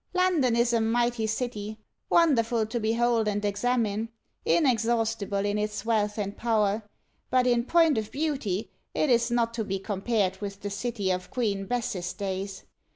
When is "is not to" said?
9.11-9.63